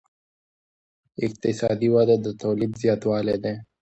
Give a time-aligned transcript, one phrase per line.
[1.25, 3.53] اقتصادي وده د تولید زیاتوالی دی.